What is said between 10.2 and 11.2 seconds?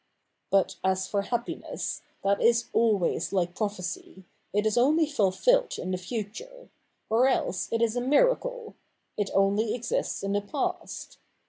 in the past.